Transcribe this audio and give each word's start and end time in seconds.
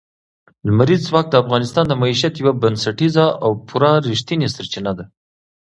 لمریز 0.65 1.01
ځواک 1.09 1.25
د 1.29 1.33
افغانانو 1.41 1.83
د 1.89 1.93
معیشت 2.01 2.33
یوه 2.41 2.53
بنسټیزه 2.61 3.25
او 3.45 3.51
پوره 3.67 3.91
رښتینې 4.09 4.47
سرچینه 4.55 4.91
ده. 4.97 5.05